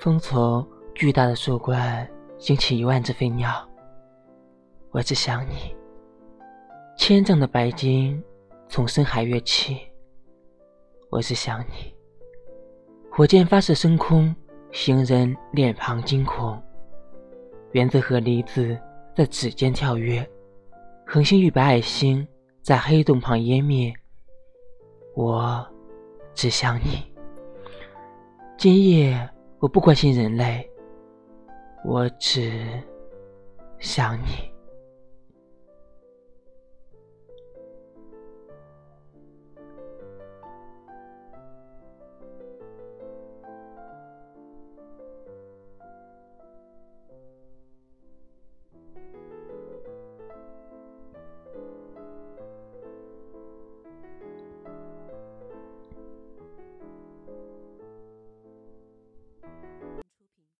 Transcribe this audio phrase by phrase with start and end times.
[0.00, 2.08] 风从巨大的树冠
[2.38, 3.68] 惊起一万只飞鸟。
[4.92, 5.76] 我只想你。
[6.96, 8.22] 千丈的白鲸
[8.66, 9.78] 从深海跃起。
[11.10, 11.94] 我只想你。
[13.10, 14.34] 火箭发射升空，
[14.72, 16.58] 行人脸庞惊恐。
[17.72, 18.78] 原子和离子
[19.14, 20.26] 在指尖跳跃，
[21.06, 22.26] 恒星与白矮星
[22.62, 23.92] 在黑洞旁湮灭。
[25.14, 25.62] 我
[26.32, 27.04] 只想你。
[28.56, 29.28] 今夜
[29.60, 30.68] 我不关心人类，
[31.84, 32.66] 我只
[33.78, 34.49] 想你。